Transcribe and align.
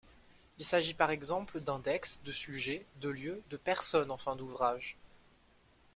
Il 0.57 0.65
s'agit 0.65 0.95
par 0.95 1.11
exemple 1.11 1.59
d'index 1.59 2.21
de 2.25 2.31
sujets, 2.31 2.87
de 3.01 3.09
lieux, 3.09 3.43
de 3.51 3.57
personnes 3.57 4.09
en 4.09 4.17
fin 4.17 4.35
d'ouvrage. 4.35 4.97